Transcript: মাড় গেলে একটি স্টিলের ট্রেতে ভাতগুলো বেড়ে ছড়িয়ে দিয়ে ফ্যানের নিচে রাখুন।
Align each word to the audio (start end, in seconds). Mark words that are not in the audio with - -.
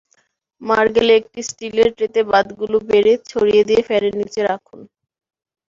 মাড় 0.61 0.89
গেলে 0.95 1.11
একটি 1.19 1.39
স্টিলের 1.49 1.89
ট্রেতে 1.97 2.21
ভাতগুলো 2.31 2.77
বেড়ে 2.89 3.13
ছড়িয়ে 3.29 3.63
দিয়ে 3.67 3.81
ফ্যানের 3.87 4.13
নিচে 4.19 4.41
রাখুন। 4.49 4.79